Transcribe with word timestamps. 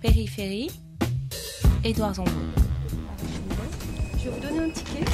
Périphérie, 0.00 0.70
Édouard 1.84 2.14
Zambo. 2.14 2.30
Je 4.18 4.24
vais 4.24 4.30
vous 4.30 4.40
donner 4.40 4.60
un 4.60 4.70
ticket. 4.70 5.04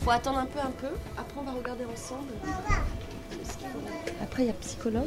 Faut 0.00 0.10
attendre 0.10 0.38
un 0.38 0.46
peu, 0.46 0.58
un 0.60 0.70
peu. 0.70 0.86
Après, 1.18 1.40
on 1.40 1.42
va 1.44 1.52
regarder 1.52 1.84
ensemble. 1.84 2.32
Après, 4.22 4.44
il 4.44 4.46
y 4.46 4.50
a 4.50 4.54
psychologue. 4.54 5.02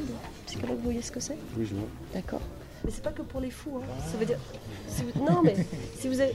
Psychologue, 0.45 0.77
vous 0.77 0.83
voyez 0.83 1.01
ce 1.01 1.11
que 1.11 1.19
c'est? 1.19 1.37
Oui, 1.57 1.65
je 1.65 1.73
vois. 1.75 1.87
D'accord. 2.13 2.41
Mais 2.85 2.91
c'est 2.91 3.03
pas 3.03 3.11
que 3.11 3.21
pour 3.23 3.39
les 3.41 3.49
fous. 3.51 3.77
hein. 3.81 3.87
Ça 4.11 4.17
veut 4.17 4.25
dire. 4.25 4.39
si 4.87 5.03
vous- 5.03 5.25
Non, 5.25 5.41
mais 5.43 5.55
si 5.97 6.07
vous 6.07 6.19
avez. 6.21 6.33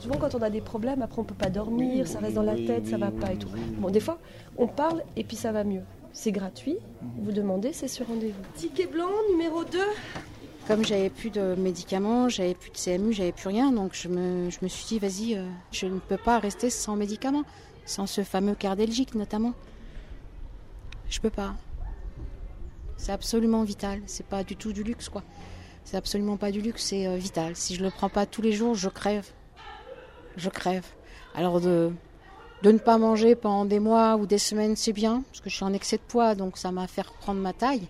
Souvent, 0.00 0.16
quand 0.16 0.34
on 0.34 0.42
a 0.42 0.50
des 0.50 0.60
problèmes, 0.60 1.00
après, 1.02 1.20
on 1.20 1.24
peut 1.24 1.34
pas 1.34 1.50
dormir, 1.50 2.06
ça 2.08 2.18
reste 2.18 2.34
dans 2.34 2.42
la 2.42 2.56
tête, 2.56 2.86
ça 2.88 2.98
va 2.98 3.10
pas 3.10 3.32
et 3.32 3.36
tout. 3.36 3.48
Bon, 3.78 3.88
des 3.90 4.00
fois, 4.00 4.18
on 4.58 4.66
parle 4.66 5.02
et 5.16 5.24
puis 5.24 5.36
ça 5.36 5.50
va 5.52 5.64
mieux. 5.64 5.82
C'est 6.12 6.32
gratuit. 6.32 6.76
Vous 7.22 7.32
demandez, 7.32 7.72
c'est 7.72 7.88
sur 7.88 8.06
rendez-vous. 8.06 8.42
Ticket 8.56 8.86
blanc, 8.86 9.08
numéro 9.30 9.64
2. 9.64 9.78
Comme 10.68 10.84
j'avais 10.84 11.10
plus 11.10 11.30
de 11.30 11.56
médicaments, 11.56 12.28
j'avais 12.28 12.54
plus 12.54 12.70
de 12.70 12.76
CMU, 12.76 13.12
j'avais 13.12 13.32
plus 13.32 13.48
rien, 13.48 13.72
donc 13.72 13.94
je 13.94 14.08
me, 14.08 14.48
suis 14.68 14.86
dit, 14.86 14.98
vas-y, 15.00 15.36
euh, 15.36 15.44
je 15.72 15.86
ne 15.86 15.98
peux 15.98 16.16
pas 16.16 16.38
rester 16.38 16.70
sans 16.70 16.94
médicaments, 16.94 17.42
sans 17.84 18.06
ce 18.06 18.22
fameux 18.22 18.54
cardélgique 18.54 19.16
notamment. 19.16 19.54
Je 21.10 21.20
peux 21.20 21.30
pas. 21.30 21.54
C'est 22.96 23.10
absolument 23.10 23.64
vital. 23.64 24.00
C'est 24.06 24.24
pas 24.24 24.44
du 24.44 24.54
tout 24.54 24.72
du 24.72 24.84
luxe, 24.84 25.08
quoi. 25.08 25.24
C'est 25.84 25.96
absolument 25.96 26.36
pas 26.36 26.52
du 26.52 26.60
luxe, 26.60 26.84
c'est 26.84 27.08
euh, 27.08 27.16
vital. 27.16 27.56
Si 27.56 27.74
je 27.74 27.82
le 27.82 27.90
prends 27.90 28.08
pas 28.08 28.24
tous 28.24 28.40
les 28.40 28.52
jours, 28.52 28.76
je 28.76 28.88
crève. 28.88 29.26
Je 30.36 30.48
crève. 30.48 30.86
Alors 31.34 31.60
de, 31.60 31.90
de 32.62 32.70
ne 32.70 32.78
pas 32.78 32.98
manger 32.98 33.34
pendant 33.34 33.64
des 33.64 33.80
mois 33.80 34.16
ou 34.16 34.26
des 34.26 34.38
semaines, 34.38 34.76
c'est 34.76 34.92
bien, 34.92 35.24
parce 35.28 35.40
que 35.40 35.50
je 35.50 35.56
suis 35.56 35.64
en 35.64 35.72
excès 35.72 35.96
de 35.96 36.02
poids, 36.02 36.36
donc 36.36 36.56
ça 36.56 36.70
m'a 36.70 36.86
fait 36.86 37.02
reprendre 37.02 37.40
ma 37.40 37.52
taille. 37.52 37.88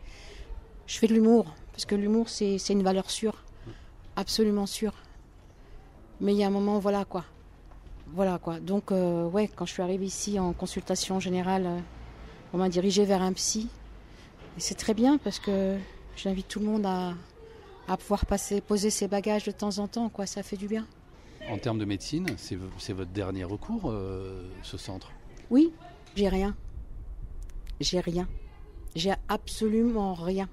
Je 0.87 0.99
fais 0.99 1.07
de 1.07 1.13
l'humour, 1.13 1.55
parce 1.83 1.91
que 1.91 1.95
l'humour, 1.97 2.29
c'est 2.29 2.69
une 2.69 2.85
valeur 2.85 3.11
sûre. 3.11 3.43
Absolument 4.15 4.67
sûre. 4.67 4.95
Mais 6.21 6.33
il 6.33 6.39
y 6.39 6.45
a 6.45 6.47
un 6.47 6.51
moment, 6.51 6.79
voilà 6.79 7.05
quoi. 7.05 7.25
Voilà 8.15 8.39
quoi. 8.39 8.61
Donc, 8.61 8.93
euh, 8.93 9.29
ouais, 9.29 9.49
quand 9.49 9.67
je 9.67 9.73
suis 9.73 9.83
arrivée 9.83 10.07
ici 10.07 10.39
en 10.39 10.53
consultation 10.53 11.19
générale, 11.19 11.67
euh, 11.67 11.79
on 12.53 12.59
m'a 12.59 12.69
dirigée 12.69 13.05
vers 13.05 13.21
un 13.21 13.33
psy. 13.33 13.69
Et 14.57 14.61
c'est 14.61 14.77
très 14.77 14.95
bien 14.95 15.19
parce 15.19 15.41
que 15.41 15.77
j'invite 16.15 16.47
tout 16.47 16.61
le 16.61 16.67
monde 16.67 16.87
à, 16.87 17.15
à 17.89 17.97
pouvoir 17.97 18.27
passer, 18.27 18.61
poser 18.61 18.91
ses 18.91 19.09
bagages 19.09 19.43
de 19.43 19.51
temps 19.51 19.79
en 19.79 19.89
temps, 19.89 20.09
quoi. 20.09 20.25
Ça 20.25 20.45
fait 20.45 20.57
du 20.57 20.69
bien. 20.69 20.87
En 21.51 21.59
termes 21.59 21.81
de 21.81 21.85
médecine, 21.85 22.29
c'est 22.37 22.59
c'est 22.79 22.93
votre 22.93 23.11
dernier 23.11 23.43
recours, 23.43 23.91
euh, 23.91 24.49
ce 24.63 24.77
centre? 24.77 25.11
Oui, 25.51 25.73
j'ai 26.15 26.29
rien. 26.29 26.55
J'ai 27.81 27.99
rien. 27.99 28.29
J'ai 28.95 29.15
absolument 29.29 30.15
rien. 30.15 30.49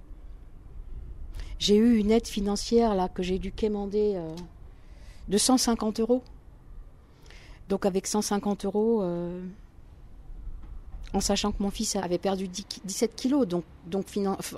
J'ai 1.60 1.76
eu 1.76 1.98
une 1.98 2.10
aide 2.12 2.28
financière 2.28 2.96
là 2.96 3.08
que 3.10 3.22
j'ai 3.22 3.38
dû 3.38 3.52
quémander 3.52 4.14
euh, 4.16 4.34
de 5.28 5.38
150 5.38 6.00
euros. 6.00 6.24
Donc 7.68 7.86
avec 7.86 8.08
150 8.08 8.66
euros, 8.66 9.02
euh, 9.04 9.42
en 11.14 11.20
sachant 11.20 11.52
que 11.52 11.62
mon 11.62 11.70
fils 11.70 11.96
avait 11.96 12.18
perdu 12.18 12.48
10 12.48 12.64
ki- 12.64 12.82
17 12.86 13.16
kilos, 13.16 13.48
donc, 13.48 13.64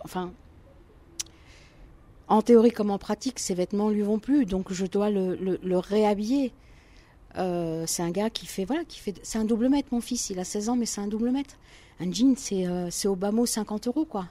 enfin, 0.06 0.32
en 2.28 2.42
théorie 2.42 2.72
comme 2.72 2.92
en 2.92 2.98
pratique, 2.98 3.40
ses 3.40 3.54
vêtements 3.54 3.90
lui 3.90 4.02
vont 4.02 4.20
plus, 4.20 4.46
donc 4.46 4.72
je 4.72 4.86
dois 4.86 5.10
le, 5.10 5.36
le- 5.36 5.60
le 5.62 5.78
réhabiller. 5.78 6.54
Euh, 7.38 7.86
c'est 7.88 8.04
un 8.04 8.12
gars 8.12 8.30
qui 8.30 8.46
fait 8.46 8.66
voilà 8.66 8.84
qui 8.84 9.00
fait 9.00 9.18
c'est 9.24 9.38
un 9.38 9.46
double 9.46 9.70
mètre 9.70 9.90
mon 9.92 10.02
fils. 10.02 10.30
Il 10.30 10.40
a 10.40 10.44
16 10.44 10.70
ans 10.70 10.76
mais 10.76 10.86
c'est 10.86 11.02
un 11.02 11.08
double 11.08 11.32
mètre. 11.32 11.56
Un 12.00 12.12
jean 12.12 12.36
c'est 12.38 12.68
euh, 12.68 12.90
au 13.06 13.16
bas 13.16 13.32
mot 13.32 13.46
50 13.46 13.88
euros 13.88 14.06
quoi 14.06 14.28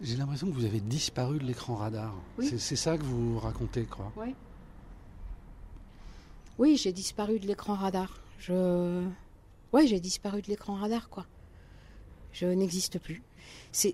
J'ai 0.00 0.16
l'impression 0.16 0.48
que 0.48 0.52
vous 0.52 0.64
avez 0.64 0.80
disparu 0.80 1.38
de 1.38 1.44
l'écran 1.44 1.76
radar. 1.76 2.14
Oui. 2.38 2.48
C'est- 2.58 2.76
ça 2.76 2.98
que 2.98 3.02
vous 3.04 3.38
racontez, 3.38 3.84
quoi. 3.84 4.12
oui 6.58 6.76
j'ai 6.76 6.92
disparu 6.92 7.40
de 7.40 7.46
l'écran 7.48 7.74
radar 7.74 8.20
je 8.38 9.04
ouais 9.72 9.86
j'ai 9.88 9.98
disparu 9.98 10.40
de 10.40 10.46
l'écran 10.48 10.74
radar 10.74 11.08
quoi 11.08 11.26
je 12.32 12.46
n'existe 12.46 13.00
plus 13.00 13.22
c'est 13.72 13.92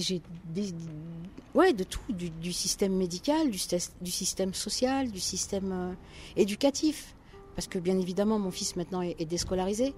j'ai 0.00 0.20
des- 0.46 0.74
ouais 1.54 1.72
de 1.72 1.84
tout 1.84 2.00
du, 2.12 2.30
du 2.30 2.52
système 2.52 2.94
médical 2.96 3.48
du, 3.50 3.60
du 4.00 4.10
système 4.10 4.54
social 4.54 5.10
du 5.12 5.20
système 5.20 5.70
euh, 5.72 5.92
éducatif 6.36 7.14
parce 7.54 7.68
que 7.68 7.78
bien 7.78 7.96
évidemment 7.96 8.40
mon 8.40 8.50
fils 8.50 8.74
maintenant 8.74 9.02
est, 9.02 9.14
est 9.20 9.26
déscolarisé 9.26 9.94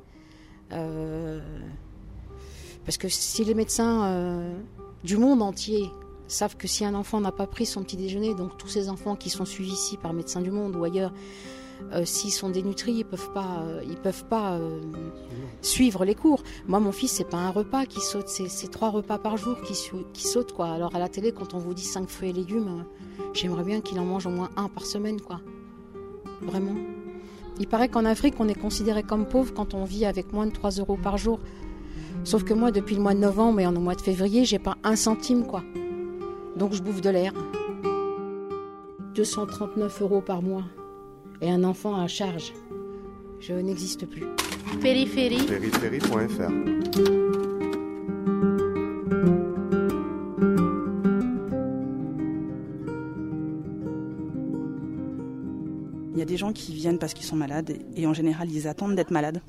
Euh, 0.72 1.40
parce 2.84 2.96
que 2.98 3.08
si 3.08 3.42
les 3.44 3.54
médecins 3.54 4.04
euh, 4.06 4.58
du 5.04 5.16
monde 5.16 5.42
entier 5.42 5.90
savent 6.28 6.56
que 6.56 6.66
si 6.66 6.84
un 6.84 6.94
enfant 6.94 7.20
n'a 7.20 7.32
pas 7.32 7.46
pris 7.46 7.66
son 7.66 7.82
petit 7.82 7.96
déjeuner, 7.96 8.34
donc 8.34 8.56
tous 8.56 8.68
ces 8.68 8.88
enfants 8.88 9.16
qui 9.16 9.30
sont 9.30 9.44
suivis 9.44 9.72
ici 9.72 9.96
par 9.96 10.12
Médecins 10.12 10.40
du 10.40 10.50
Monde 10.50 10.76
ou 10.76 10.84
ailleurs, 10.84 11.12
euh, 11.92 12.04
s'ils 12.04 12.32
sont 12.32 12.48
dénutris, 12.48 12.92
ils 12.92 13.04
peuvent 13.04 13.32
pas, 13.32 13.62
euh, 13.62 13.82
ils 13.84 13.96
peuvent 13.96 14.24
pas 14.24 14.54
euh, 14.54 14.80
suivre 15.60 16.04
les 16.04 16.14
cours. 16.14 16.42
Moi, 16.66 16.80
mon 16.80 16.92
fils, 16.92 17.12
c'est 17.12 17.28
pas 17.28 17.38
un 17.38 17.50
repas 17.50 17.86
qui 17.86 18.00
saute, 18.00 18.28
c'est 18.28 18.70
trois 18.70 18.90
repas 18.90 19.18
par 19.18 19.36
jour 19.36 19.60
qui, 19.62 19.74
qui 20.12 20.26
sautent 20.26 20.52
quoi. 20.52 20.68
Alors 20.68 20.94
à 20.94 20.98
la 20.98 21.08
télé, 21.08 21.32
quand 21.32 21.54
on 21.54 21.58
vous 21.58 21.74
dit 21.74 21.84
cinq 21.84 22.08
fruits 22.08 22.30
et 22.30 22.32
légumes, 22.32 22.84
j'aimerais 23.34 23.64
bien 23.64 23.80
qu'il 23.80 23.98
en 23.98 24.04
mange 24.04 24.26
au 24.26 24.30
moins 24.30 24.50
un 24.56 24.68
par 24.68 24.86
semaine 24.86 25.20
quoi. 25.20 25.40
Vraiment. 26.40 26.76
Il 27.60 27.68
paraît 27.68 27.88
qu'en 27.88 28.04
Afrique, 28.04 28.34
on 28.38 28.48
est 28.48 28.58
considéré 28.58 29.02
comme 29.02 29.26
pauvre 29.26 29.52
quand 29.52 29.74
on 29.74 29.84
vit 29.84 30.06
avec 30.06 30.32
moins 30.32 30.46
de 30.46 30.52
3 30.52 30.70
euros 30.72 30.96
par 30.96 31.18
jour. 31.18 31.38
Sauf 32.24 32.44
que 32.44 32.54
moi, 32.54 32.70
depuis 32.70 32.94
le 32.94 33.02
mois 33.02 33.14
de 33.14 33.18
novembre 33.18 33.60
et 33.60 33.66
en 33.66 33.74
au 33.74 33.80
mois 33.80 33.96
de 33.96 34.00
février, 34.00 34.44
j'ai 34.44 34.60
pas 34.60 34.76
un 34.84 34.94
centime, 34.96 35.44
quoi. 35.44 35.62
Donc 36.56 36.72
je 36.72 36.82
bouffe 36.82 37.00
de 37.00 37.10
l'air. 37.10 37.32
239 39.14 40.02
euros 40.02 40.20
par 40.20 40.40
mois. 40.40 40.64
Et 41.40 41.50
un 41.50 41.64
enfant 41.64 41.96
à 41.96 42.06
charge. 42.06 42.52
Je 43.40 43.54
n'existe 43.54 44.06
plus. 44.06 44.24
Périphérie, 44.80 45.44
Périphérie.fr 45.44 46.48
Il 56.12 56.18
y 56.18 56.22
a 56.22 56.24
des 56.24 56.36
gens 56.36 56.52
qui 56.52 56.72
viennent 56.72 56.98
parce 56.98 57.14
qu'ils 57.14 57.26
sont 57.26 57.34
malades 57.36 57.70
et, 57.70 58.02
et 58.02 58.06
en 58.06 58.14
général 58.14 58.48
ils 58.50 58.68
attendent 58.68 58.94
d'être 58.94 59.10
malades 59.10 59.42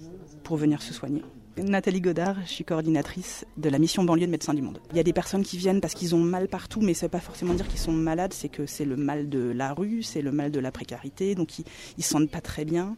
pour 0.44 0.58
venir 0.58 0.82
se 0.82 0.92
soigner. 0.92 1.22
Nathalie 1.58 2.02
Godard, 2.02 2.38
je 2.46 2.52
suis 2.52 2.64
coordinatrice 2.64 3.46
de 3.58 3.70
la 3.70 3.78
mission 3.78 4.04
banlieue 4.04 4.26
de 4.26 4.32
Médecins 4.32 4.56
du 4.56 4.64
Monde. 4.64 4.80
Il 4.92 4.98
y 4.98 5.00
a 5.00 5.04
des 5.04 5.14
personnes 5.14 5.44
qui 5.44 5.58
viennent 5.58 5.82
parce 5.82 5.94
qu'ils 5.94 6.16
ont 6.16 6.20
mal 6.20 6.48
partout, 6.48 6.82
mais 6.82 6.96
ça 6.96 7.06
veut 7.06 7.12
pas 7.12 7.20
forcément 7.20 7.54
dire 7.54 7.68
qu'ils 7.68 7.80
sont 7.80 7.92
malades, 7.92 8.34
c'est 8.34 8.50
que 8.50 8.66
c'est 8.66 8.86
le 8.86 8.96
mal 8.96 9.30
de 9.30 9.52
la 9.52 9.74
rue, 9.74 10.02
c'est 10.02 10.24
le 10.24 10.32
mal 10.32 10.50
de 10.50 10.60
la 10.60 10.72
précarité, 10.72 11.36
donc 11.36 11.60
ils, 11.60 11.66
ils 11.98 12.04
se 12.04 12.10
sentent 12.10 12.32
pas 12.32 12.42
très 12.42 12.66
bien. 12.66 12.98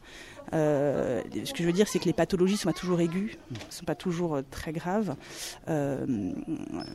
Euh, 0.54 1.22
ce 1.44 1.52
que 1.52 1.60
je 1.60 1.66
veux 1.66 1.74
dire, 1.74 1.88
c'est 1.90 2.00
que 2.00 2.06
les 2.06 2.14
pathologies 2.14 2.56
sont 2.56 2.70
pas 2.70 2.78
toujours 2.78 3.02
aiguës, 3.02 3.32
sont 3.70 3.86
pas 3.86 3.96
toujours 3.96 4.36
euh, 4.36 4.42
très 4.50 4.72
graves, 4.72 5.16
euh, 5.68 6.06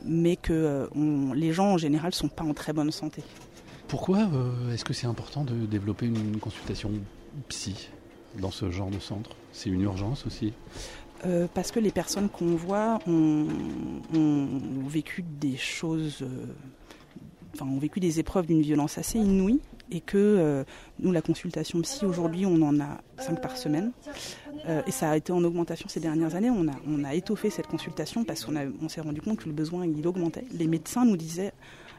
mais 0.03 0.37
que 0.37 0.89
les 1.35 1.53
gens 1.53 1.73
en 1.73 1.77
général 1.77 2.13
sont 2.13 2.29
pas 2.29 2.43
en 2.43 2.55
très 2.55 2.73
bonne 2.73 2.91
santé. 2.91 3.23
Pourquoi 3.87 4.29
est-ce 4.73 4.85
que 4.85 4.93
c'est 4.93 5.07
important 5.07 5.43
de 5.43 5.65
développer 5.65 6.07
une 6.07 6.39
consultation 6.39 6.91
psy 7.49 7.89
dans 8.39 8.51
ce 8.51 8.71
genre 8.71 8.89
de 8.89 8.99
centre? 8.99 9.31
C'est 9.51 9.69
une 9.69 9.81
urgence 9.81 10.25
aussi? 10.25 10.53
Euh, 11.25 11.47
parce 11.53 11.71
que 11.71 11.79
les 11.79 11.91
personnes 11.91 12.29
qu'on 12.29 12.55
voit 12.55 12.99
ont, 13.07 13.47
vécu 14.87 15.23
des 15.23 15.55
choses, 15.55 16.19
euh, 16.21 16.45
enfin 17.53 17.65
ont 17.65 17.77
vécu 17.77 17.99
des 17.99 18.19
épreuves 18.19 18.47
d'une 18.47 18.61
violence 18.61 18.97
assez 18.97 19.19
inouïe 19.19 19.61
et 19.91 20.01
que 20.01 20.17
euh, 20.17 20.63
nous 20.99 21.11
la 21.11 21.21
consultation 21.21 21.79
psy 21.81 22.05
aujourd'hui 22.05 22.45
on 22.45 22.61
en 22.61 22.79
a 22.79 23.01
5 23.19 23.41
par 23.41 23.55
semaine 23.57 23.91
Euh, 24.67 24.81
et 24.85 24.91
ça 24.91 25.09
a 25.11 25.17
été 25.17 25.31
en 25.31 25.43
augmentation 25.43 25.89
ces 25.89 25.99
dernières 25.99 26.35
années. 26.35 26.49
On 26.51 26.67
a, 26.67 26.73
on 26.87 27.03
a 27.03 27.13
étoffé 27.15 27.49
cette 27.49 27.67
consultation 27.67 28.23
parce 28.23 28.45
qu'on 28.45 28.55
a- 28.55 28.65
on 28.81 28.89
s'est 28.89 29.01
rendu 29.01 29.21
compte 29.21 29.39
que 29.39 29.47
le 29.47 29.53
besoin 29.53 29.85
il 29.85 30.05
augmentait. 30.07 30.45
Les 30.53 30.67
médecins 30.67 31.03
nous 31.05 31.17
disaient 31.17 31.51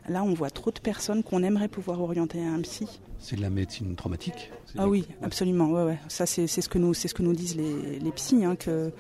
là 0.08 0.22
on 0.22 0.32
voit 0.34 0.50
trop 0.50 0.70
de 0.70 0.78
personnes 0.80 1.22
qu'on 1.24 1.42
aimerait 1.42 1.68
pouvoir 1.68 2.00
orienter 2.00 2.40
à 2.44 2.50
un 2.52 2.60
psy. 2.62 2.86
C'est 3.18 3.36
de 3.36 3.40
la 3.42 3.50
médecine 3.50 3.94
traumatique 3.96 4.50
Ah 4.78 4.88
oui, 4.88 5.06
absolument. 5.22 5.70
Ouais, 5.70 5.84
ouais. 5.84 5.98
Ça, 6.08 6.26
c'est 6.26 6.46
c'est 6.46 6.60
ce 6.62 6.68
que 6.68 6.78
nous, 6.78 6.94
c'est 6.94 7.08
ce 7.08 7.14
que 7.14 7.22
nous 7.22 7.32
disent 7.34 7.56
les, 7.56 7.98
les 8.00 8.10
psys, 8.12 8.44
hein, 8.44 8.56
que, 8.56 8.92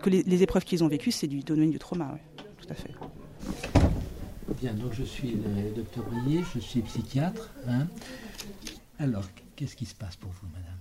que 0.00 0.10
les, 0.10 0.22
les 0.22 0.42
épreuves 0.42 0.64
qu'ils 0.64 0.82
ont 0.84 0.88
vécues, 0.88 1.10
c'est 1.12 1.26
du 1.26 1.40
domaine 1.40 1.70
du 1.70 1.78
trauma. 1.78 2.10
Ouais. 2.12 2.44
Tout 2.60 2.68
à 2.70 2.74
fait. 2.74 2.90
Bien, 4.60 4.72
donc 4.74 4.92
je 4.92 5.02
suis 5.04 5.32
le 5.32 5.74
docteur 5.74 6.04
Brillet, 6.04 6.42
je 6.54 6.60
suis 6.60 6.80
psychiatre. 6.82 7.50
hein. 7.68 7.86
Alors, 8.98 9.24
qu'est-ce 9.56 9.76
qui 9.76 9.84
se 9.84 9.94
passe 9.94 10.16
pour 10.16 10.30
vous, 10.30 10.46
madame? 10.54 10.75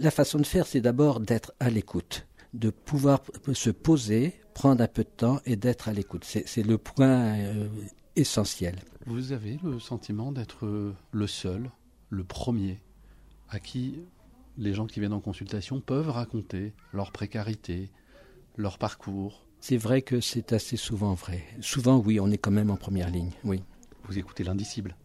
La 0.00 0.10
façon 0.10 0.38
de 0.38 0.46
faire, 0.46 0.66
c'est 0.66 0.80
d'abord 0.80 1.20
d'être 1.20 1.52
à 1.60 1.68
l'écoute, 1.68 2.26
de 2.54 2.70
pouvoir 2.70 3.20
se 3.52 3.70
poser, 3.70 4.34
prendre 4.54 4.82
un 4.82 4.88
peu 4.88 5.04
de 5.04 5.08
temps 5.08 5.40
et 5.44 5.56
d'être 5.56 5.88
à 5.88 5.92
l'écoute. 5.92 6.24
C'est 6.24 6.62
le 6.62 6.78
point 6.78 7.38
euh, 7.38 7.68
essentiel. 8.16 8.76
Vous 9.06 9.32
avez 9.32 9.58
le 9.62 9.78
sentiment 9.78 10.32
d'être 10.32 10.64
euh, 10.64 10.94
le 11.12 11.26
seul, 11.26 11.70
le 12.08 12.24
premier, 12.24 12.78
à 13.50 13.58
qui 13.58 14.00
les 14.56 14.72
gens 14.72 14.86
qui 14.86 15.00
viennent 15.00 15.12
en 15.12 15.20
consultation 15.20 15.80
peuvent 15.80 16.10
raconter 16.10 16.72
leur 16.92 17.12
précarité, 17.12 17.90
leur 18.56 18.78
parcours? 18.78 19.46
C'est 19.60 19.76
vrai 19.76 20.02
que 20.02 20.20
c'est 20.20 20.52
assez 20.52 20.76
souvent 20.76 21.14
vrai. 21.14 21.44
Souvent, 21.60 21.98
oui, 21.98 22.20
on 22.20 22.30
est 22.30 22.38
quand 22.38 22.50
même 22.50 22.70
en 22.70 22.76
première 22.76 23.10
ligne, 23.10 23.32
oui. 23.44 23.62
Vous 24.04 24.18
écoutez 24.18 24.44
l'indicible. 24.44 24.96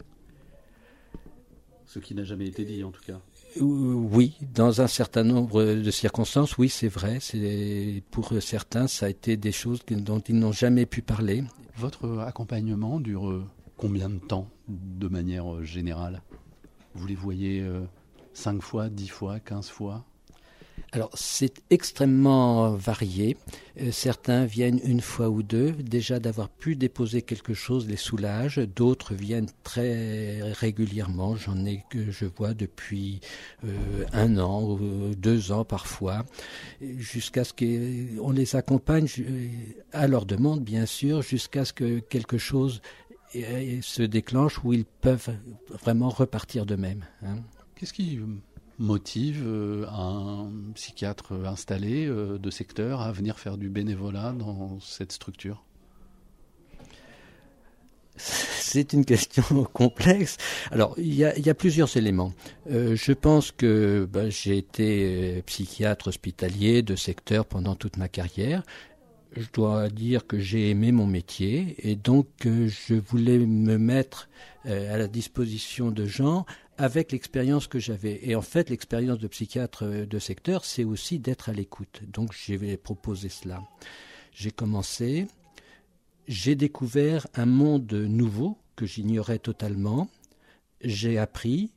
Ce 1.86 2.00
qui 2.00 2.14
n'a 2.14 2.24
jamais 2.24 2.48
été 2.48 2.66
dit 2.66 2.84
en 2.84 2.92
tout 2.92 3.02
cas. 3.02 3.20
Euh, 3.58 3.62
oui, 3.62 4.38
dans 4.54 4.82
un 4.82 4.88
certain 4.88 5.24
nombre 5.24 5.64
de 5.64 5.92
circonstances, 5.92 6.58
oui, 6.58 6.70
c'est 6.70 6.88
vrai. 6.88 7.20
Pour 8.12 8.34
certains, 8.42 8.88
ça 8.88 9.08
a 9.08 9.10
été 9.10 9.38
des 9.38 9.52
choses 9.52 9.80
dont 9.90 10.20
ils 10.20 10.38
n'ont 10.38 10.52
jamais 10.52 10.86
pu 10.86 11.02
parler. 11.02 11.44
Votre 11.76 12.20
accompagnement 12.20 13.00
dure 13.00 13.44
combien 13.78 14.10
de 14.10 14.20
temps, 14.20 14.48
de 14.68 15.08
manière 15.08 15.64
générale? 15.64 16.22
Vous 16.94 17.08
les 17.08 17.16
voyez 17.16 17.66
5 18.34 18.62
fois, 18.62 18.90
10 18.90 19.08
fois, 19.08 19.40
15 19.40 19.70
fois? 19.70 20.06
Alors 20.92 21.10
c'est 21.14 21.62
extrêmement 21.70 22.72
varié. 22.72 23.38
Euh, 23.82 23.92
certains 23.92 24.46
viennent 24.46 24.80
une 24.84 25.02
fois 25.02 25.30
ou 25.30 25.44
deux. 25.44 25.72
Déjà 25.72 26.20
d'avoir 26.20 26.50
pu 26.50 26.76
déposer 26.76 27.22
quelque 27.22 27.54
chose 27.54 27.88
les 27.88 27.96
soulage. 27.96 28.58
D'autres 28.58 29.14
viennent 29.14 29.50
très 29.64 30.42
régulièrement. 30.54 31.36
J'en 31.36 31.66
ai 31.66 31.84
que 31.90 32.12
je 32.12 32.26
vois 32.26 32.54
depuis 32.54 33.20
euh, 33.64 34.06
un 34.14 34.38
an 34.38 34.64
ou 34.64 35.16
deux 35.16 35.52
ans 35.52 35.66
parfois, 35.66 36.26
jusqu'à 36.82 37.44
ce 37.44 37.54
qu'on 37.54 38.32
les 38.32 38.56
accompagne 38.56 39.08
à 39.94 40.08
leur 40.08 40.26
demande 40.26 40.64
bien 40.64 40.86
sûr, 40.86 41.22
jusqu'à 41.22 41.66
ce 41.66 41.74
que 41.74 42.00
quelque 42.00 42.38
chose 42.38 42.82
euh, 43.36 43.80
se 43.82 44.02
déclenche 44.02 44.64
où 44.64 44.74
ils 44.74 44.86
peuvent 44.86 45.30
vraiment 45.70 46.10
repartir 46.10 46.66
d'eux-mêmes. 46.66 47.06
Hein. 47.24 47.38
Qu'est-ce 47.76 47.94
qui 47.94 48.20
motive 48.80 49.44
euh, 49.46 49.86
un 49.90 50.50
psychiatre 50.74 51.34
installé 51.46 52.08
euh, 52.08 52.40
de 52.40 52.50
secteur 52.50 53.02
à 53.02 53.12
venir 53.12 53.38
faire 53.38 53.58
du 53.58 53.70
bénévolat 53.70 54.32
dans 54.32 54.80
cette 54.80 55.12
structure? 55.12 55.64
C'est 58.16 58.94
une 58.94 59.06
question 59.06 59.44
complexe. 59.74 60.38
Alors, 60.72 60.94
il 60.98 61.14
y 61.14 61.24
a, 61.24 61.54
plusieurs 61.54 61.96
éléments. 61.96 62.34
Euh, 62.70 62.96
je 62.96 63.14
pense 63.14 63.52
que 63.52 64.08
ben, 64.12 64.30
j'ai 64.30 64.58
été 64.58 65.42
psychiatre 65.46 66.08
hospitalier 66.08 66.82
de 66.82 66.96
secteur 66.96 67.46
pendant 67.46 67.76
toute 67.76 67.98
ma 67.98 68.10
carrière. 68.10 68.64
Je 69.36 69.46
dois 69.54 69.90
dire 69.90 70.26
que 70.26 70.40
j'ai 70.40 70.70
aimé 70.70 70.92
mon 70.92 71.06
métier 71.06 71.76
et 71.80 71.96
donc 71.96 72.28
je 72.44 72.96
voulais 72.96 73.38
me 73.38 73.78
mettre 73.78 74.30
à 74.66 74.98
la 74.98 75.08
disposition 75.08 75.92
de 75.92 76.06
gens 76.06 76.46
avec 76.80 77.12
l'expérience 77.12 77.68
que 77.68 77.78
j'avais. 77.78 78.20
Et 78.24 78.36
en 78.36 78.42
fait, 78.42 78.70
l'expérience 78.70 79.20
de 79.20 79.28
psychiatre 79.28 79.84
euh, 79.84 80.06
de 80.06 80.18
secteur, 80.18 80.64
c'est 80.64 80.86
aussi 80.86 81.20
d'être 81.20 81.50
à 81.50 81.54
l'écoute. 81.54 82.02
Donc, 82.08 82.32
j'ai 82.34 82.78
proposé 82.78 83.28
cela. 83.28 83.62
J'ai 84.32 84.52
commencé, 84.52 85.28
j'ai 86.28 86.56
découvert 86.56 87.28
un 87.36 87.46
monde 87.46 87.92
nouveau 87.92 88.58
que 88.78 88.86
j'ignorais 88.86 89.40
totalement. 89.40 90.10
J'ai 90.82 91.18
appris. 91.18 91.72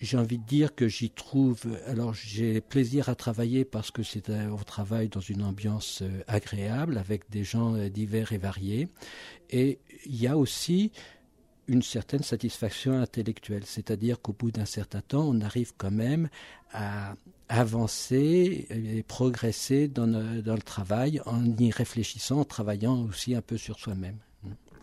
J'ai 0.00 0.16
envie 0.16 0.38
de 0.38 0.44
dire 0.44 0.74
que 0.74 0.86
j'y 0.86 1.10
trouve. 1.10 1.62
Alors, 1.86 2.14
j'ai 2.14 2.60
plaisir 2.60 3.08
à 3.08 3.14
travailler 3.16 3.64
parce 3.64 3.90
que 3.90 4.02
c'est 4.02 4.30
un 4.30 4.54
travail 4.56 5.08
dans 5.08 5.20
une 5.20 5.42
ambiance 5.42 6.02
euh, 6.02 6.22
agréable 6.28 6.98
avec 6.98 7.28
des 7.30 7.42
gens 7.42 7.74
euh, 7.74 7.88
divers 7.88 8.32
et 8.32 8.38
variés. 8.38 8.88
Et 9.50 9.78
il 10.06 10.16
y 10.16 10.28
a 10.28 10.36
aussi 10.36 10.92
une 11.66 11.82
certaine 11.82 12.22
satisfaction 12.22 12.98
intellectuelle, 12.98 13.64
c'est-à-dire 13.66 14.20
qu'au 14.22 14.32
bout 14.32 14.50
d'un 14.50 14.64
certain 14.64 15.02
temps, 15.02 15.28
on 15.28 15.40
arrive 15.40 15.72
quand 15.76 15.90
même 15.90 16.28
à 16.72 17.14
avancer 17.48 18.66
et 18.70 19.02
progresser 19.02 19.88
dans, 19.88 20.06
le 20.06 20.62
travail 20.62 21.20
en 21.26 21.44
y 21.56 21.70
réfléchissant, 21.70 22.40
en 22.40 22.44
travaillant 22.44 23.02
aussi 23.02 23.34
un 23.34 23.42
peu 23.42 23.56
sur 23.56 23.78
soi-même. 23.78 24.16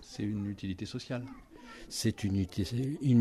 C'est 0.01 0.23
une 0.23 0.45
utilité 0.49 0.85
sociale. 0.85 1.23
C'est 1.89 2.23
une, 2.23 2.37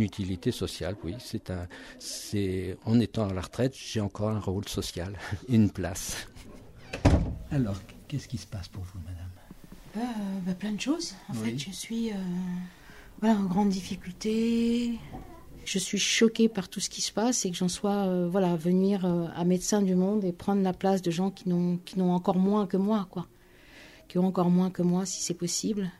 utilité 0.00 0.50
sociale, 0.52 0.96
oui. 1.04 1.14
C'est 1.18 1.50
un, 1.50 1.66
c'est, 1.98 2.76
en 2.84 2.98
étant 3.00 3.28
à 3.28 3.32
la 3.32 3.40
retraite, 3.40 3.74
j'ai 3.76 4.00
encore 4.00 4.30
un 4.30 4.40
rôle 4.40 4.68
social, 4.68 5.18
une 5.48 5.70
place. 5.70 6.26
Alors, 7.50 7.76
qu'est-ce 8.08 8.28
qui 8.28 8.38
se 8.38 8.46
passe 8.46 8.68
pour 8.68 8.82
vous, 8.84 9.00
madame? 9.00 9.30
Euh, 9.96 10.40
bah, 10.46 10.54
Plein 10.54 10.72
de 10.72 10.80
choses. 10.80 11.14
En 11.28 11.34
fait, 11.34 11.56
je 11.58 11.70
suis 11.70 12.10
euh, 12.10 12.16
voilà, 13.20 13.38
en 13.38 13.44
grande 13.44 13.68
difficulté. 13.68 14.98
Je 15.64 15.78
suis 15.78 15.98
choquée 15.98 16.48
par 16.48 16.68
tout 16.68 16.80
ce 16.80 16.90
qui 16.90 17.00
se 17.00 17.12
passe 17.12 17.46
et 17.46 17.50
que 17.50 17.56
j'en 17.56 17.68
sois 17.68 18.06
euh, 18.06 18.28
voilà, 18.28 18.54
venir 18.54 19.06
euh, 19.06 19.26
à 19.34 19.44
médecin 19.44 19.80
du 19.80 19.94
monde 19.94 20.24
et 20.24 20.32
prendre 20.32 20.62
la 20.62 20.74
place 20.74 21.00
de 21.00 21.10
gens 21.10 21.30
qui 21.30 21.48
n'ont, 21.48 21.78
qui 21.84 21.98
n'ont 21.98 22.12
encore 22.12 22.36
moins 22.36 22.66
que 22.66 22.76
moi, 22.76 23.06
quoi. 23.10 23.26
Qui 24.08 24.18
ont 24.18 24.26
encore 24.26 24.50
moins 24.50 24.70
que 24.70 24.82
moi, 24.82 25.06
si 25.06 25.22
c'est 25.22 25.34
possible. 25.34 25.90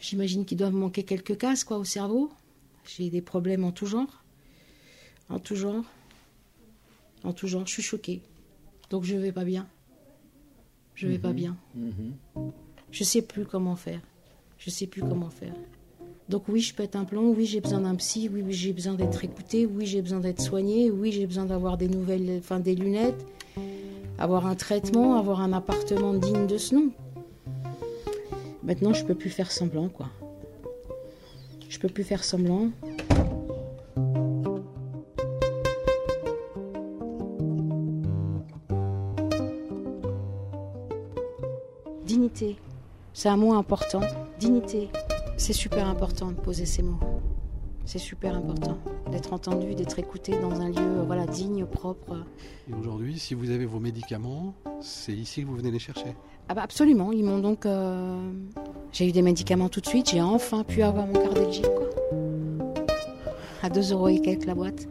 J'imagine 0.00 0.44
qu'ils 0.44 0.58
doivent 0.58 0.74
manquer 0.74 1.02
quelques 1.02 1.38
cases, 1.38 1.64
quoi, 1.64 1.78
au 1.78 1.84
cerveau. 1.84 2.30
J'ai 2.86 3.10
des 3.10 3.22
problèmes 3.22 3.64
en 3.64 3.72
tout 3.72 3.86
genre. 3.86 4.22
En 5.28 5.38
tout 5.38 5.56
genre. 5.56 5.84
En 7.24 7.32
tout 7.32 7.48
genre. 7.48 7.66
Je 7.66 7.72
suis 7.72 7.82
choquée. 7.82 8.20
Donc 8.90 9.04
je 9.04 9.16
vais 9.16 9.32
pas 9.32 9.44
bien. 9.44 9.66
Je 10.94 11.08
vais 11.08 11.18
pas 11.18 11.30
mhm. 11.30 11.34
bien. 11.34 11.56
Mhm. 11.74 12.52
Je 12.90 13.04
sais 13.04 13.22
plus 13.22 13.44
comment 13.44 13.76
faire. 13.76 14.00
Je 14.58 14.70
sais 14.70 14.86
plus 14.86 15.02
comment 15.02 15.30
faire. 15.30 15.54
Donc 16.28 16.44
oui, 16.48 16.60
je 16.60 16.74
pète 16.74 16.96
un 16.96 17.04
plomb, 17.04 17.32
oui, 17.36 17.46
j'ai 17.46 17.60
besoin 17.60 17.80
d'un 17.80 17.94
psy, 17.94 18.28
oui, 18.32 18.42
j'ai 18.48 18.72
besoin 18.72 18.94
d'être 18.94 19.22
écouté, 19.22 19.64
oui, 19.64 19.86
j'ai 19.86 20.02
besoin 20.02 20.18
d'être 20.18 20.40
soigné, 20.40 20.90
oui, 20.90 21.12
j'ai 21.12 21.26
besoin 21.26 21.44
d'avoir 21.44 21.76
des 21.76 21.88
nouvelles, 21.88 22.38
enfin 22.38 22.58
des 22.58 22.74
lunettes, 22.74 23.24
avoir 24.18 24.46
un 24.46 24.56
traitement, 24.56 25.16
avoir 25.16 25.40
un 25.40 25.52
appartement 25.52 26.14
digne 26.14 26.48
de 26.48 26.58
ce 26.58 26.74
nom. 26.74 26.90
Maintenant, 28.66 28.92
je 28.92 29.04
peux 29.04 29.14
plus 29.14 29.30
faire 29.30 29.52
semblant, 29.52 29.88
quoi. 29.88 30.08
Je 31.68 31.78
peux 31.78 31.88
plus 31.88 32.02
faire 32.02 32.24
semblant. 32.24 32.70
Dignité, 42.04 42.56
c'est 43.12 43.28
un 43.28 43.36
mot 43.36 43.52
important. 43.52 44.00
Dignité. 44.40 44.88
C'est 45.36 45.52
super 45.52 45.86
important 45.86 46.32
de 46.32 46.40
poser 46.40 46.66
ces 46.66 46.82
mots. 46.82 46.98
C'est 47.84 47.98
super 47.98 48.34
important 48.34 48.78
d'être 49.10 49.32
entendu, 49.32 49.74
d'être 49.74 49.98
écouté 49.98 50.32
dans 50.40 50.60
un 50.60 50.68
lieu 50.68 51.02
voilà, 51.06 51.26
digne, 51.26 51.64
propre. 51.64 52.24
Et 52.68 52.74
aujourd'hui, 52.74 53.18
si 53.18 53.34
vous 53.34 53.50
avez 53.50 53.66
vos 53.66 53.80
médicaments, 53.80 54.54
c'est 54.80 55.12
ici 55.12 55.42
que 55.42 55.46
vous 55.46 55.56
venez 55.56 55.70
les 55.70 55.78
chercher 55.78 56.14
ah 56.48 56.54
bah 56.54 56.62
Absolument. 56.62 57.12
Ils 57.12 57.24
m'ont 57.24 57.38
donc. 57.38 57.66
Euh, 57.66 58.30
j'ai 58.92 59.08
eu 59.08 59.12
des 59.12 59.22
médicaments 59.22 59.68
tout 59.68 59.80
de 59.80 59.86
suite. 59.86 60.10
J'ai 60.10 60.22
enfin 60.22 60.64
pu 60.64 60.82
avoir 60.82 61.06
mon 61.06 61.14
Cardelgic. 61.14 61.66
À 63.62 63.70
2 63.70 63.92
euros 63.92 64.08
et 64.08 64.20
quelques 64.20 64.46
la 64.46 64.54
boîte. 64.54 64.86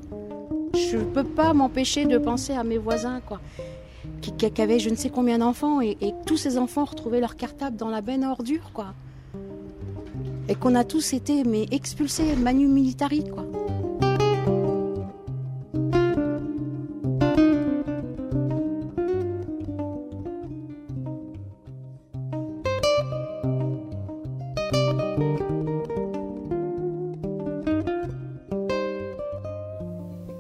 Je 0.73 0.97
ne 0.97 1.03
peux 1.03 1.23
pas 1.23 1.53
m'empêcher 1.53 2.05
de 2.05 2.17
penser 2.17 2.53
à 2.53 2.63
mes 2.63 2.77
voisins, 2.77 3.21
quoi. 3.21 3.39
Qui, 4.21 4.33
qui 4.33 4.61
avaient 4.61 4.79
je 4.79 4.89
ne 4.89 4.95
sais 4.95 5.09
combien 5.09 5.37
d'enfants 5.37 5.81
et, 5.81 5.97
et 6.01 6.13
tous 6.25 6.37
ces 6.37 6.57
enfants 6.57 6.85
retrouvaient 6.85 7.19
leur 7.19 7.35
cartable 7.35 7.77
dans 7.77 7.89
la 7.89 8.01
benne 8.01 8.23
à 8.23 8.31
ordures, 8.31 8.71
quoi 8.73 8.93
et 10.47 10.55
qu'on 10.55 10.75
a 10.75 10.83
tous 10.83 11.13
été 11.13 11.43
mais 11.43 11.65
expulsés 11.71 12.35
manu 12.35 12.67
militari 12.67 13.23
quoi. 13.29 13.45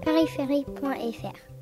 périphérie.fr 0.03 1.54